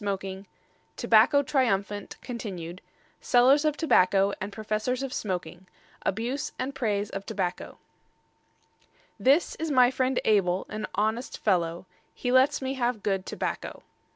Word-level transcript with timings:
III 0.03 0.47
TOBACCO 0.97 1.43
TRIUMPHANT 1.43 2.17
(continued) 2.23 2.81
SELLERS 3.21 3.63
OF 3.65 3.77
TOBACCO 3.77 4.33
AND 4.41 4.51
PROFESSORS 4.51 5.03
OF 5.03 5.13
SMOKING 5.13 5.67
ABUSE 6.01 6.53
AND 6.57 6.73
PRAISE 6.73 7.11
OF 7.11 7.23
TOBACCO 7.23 7.77
This 9.19 9.53
is 9.59 9.69
my 9.69 9.91
friend 9.91 10.19
Abel, 10.25 10.65
an 10.69 10.87
honest 10.95 11.37
fellow; 11.37 11.85
He 12.15 12.31
lets 12.31 12.63
me 12.63 12.73
have 12.73 13.03
good 13.03 13.27
tobacco. 13.27 13.83